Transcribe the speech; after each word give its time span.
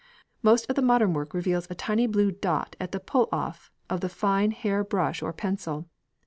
Most 0.41 0.67
of 0.67 0.75
the 0.75 0.81
modern 0.81 1.13
work 1.13 1.31
reveals 1.31 1.67
a 1.69 1.75
tiny 1.75 2.07
blue 2.07 2.31
dot 2.31 2.75
at 2.79 2.91
the 2.91 2.99
pull 2.99 3.29
off 3.31 3.69
of 3.87 4.01
the 4.01 4.09
fine 4.09 4.49
hair 4.49 4.83
brush 4.83 5.21
or 5.21 5.31
pencil. 5.31 5.91